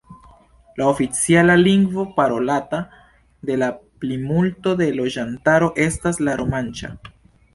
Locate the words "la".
0.77-0.85, 3.63-3.69, 6.29-6.39